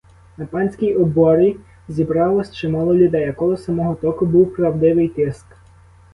[0.37, 1.57] На панській оборі
[1.87, 5.45] зібралось чимало людей, а коло самого току був правдивий тиск.